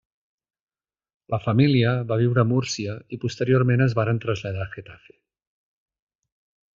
La 1.33 1.39
família 1.43 1.91
va 2.11 2.17
viure 2.23 2.41
a 2.43 2.45
Múrcia 2.53 2.95
i 3.17 3.21
posteriorment 3.27 3.87
es 3.87 3.95
varen 4.03 4.23
traslladar 4.27 4.65
a 4.69 4.71
Getafe. 4.77 5.17